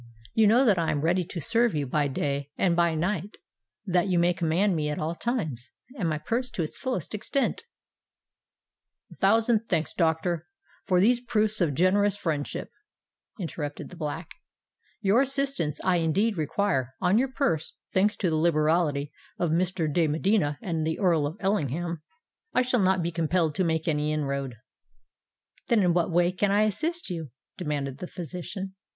You 0.33 0.47
know 0.47 0.65
that 0.65 0.79
I 0.79 0.89
am 0.89 1.01
ready 1.01 1.23
to 1.25 1.39
serve 1.39 1.75
you 1.75 1.85
by 1.85 2.07
day 2.07 2.49
and 2.57 2.75
by 2.75 2.95
night—that 2.95 4.07
you 4.07 4.17
may 4.17 4.33
command 4.33 4.75
me 4.75 4.89
at 4.89 4.97
all 4.97 5.13
times, 5.13 5.69
and 5.95 6.09
my 6.09 6.17
purse 6.17 6.49
to 6.49 6.63
its 6.63 6.75
fullest 6.79 7.13
extent——" 7.13 7.65
"A 9.11 9.15
thousand 9.17 9.69
thanks, 9.69 9.93
doctor, 9.93 10.47
for 10.85 10.99
these 10.99 11.21
proofs 11.21 11.61
of 11.61 11.75
generous 11.75 12.17
friendship," 12.17 12.71
interrupted 13.39 13.89
the 13.89 13.95
Black. 13.95 14.31
"Your 15.01 15.21
assistance 15.21 15.79
I 15.83 15.97
indeed 15.97 16.35
require: 16.35 16.95
on 16.99 17.19
your 17.19 17.31
purse, 17.31 17.73
thanks 17.93 18.15
to 18.15 18.31
the 18.31 18.37
liberality 18.37 19.11
of 19.37 19.51
Mr. 19.51 19.85
de 19.87 20.07
Medina 20.07 20.57
and 20.63 20.83
the 20.83 20.97
Earl 20.97 21.27
of 21.27 21.37
Ellingham, 21.39 22.01
I 22.55 22.63
shall 22.63 22.81
not 22.81 23.03
be 23.03 23.11
compelled 23.11 23.53
to 23.53 23.63
make 23.63 23.87
any 23.87 24.11
inroad." 24.11 24.55
"Then 25.67 25.83
in 25.83 25.93
what 25.93 26.09
way 26.09 26.31
can 26.31 26.49
I 26.49 26.63
assist 26.63 27.11
you?" 27.11 27.29
demanded 27.55 27.99
the 27.99 28.07
physician. 28.07 28.73